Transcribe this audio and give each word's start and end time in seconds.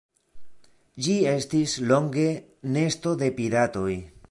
Ĝi 1.07 1.17
estis 1.33 1.75
longe 1.91 2.25
nesto 2.79 3.17
de 3.23 3.33
piratoj. 3.39 3.89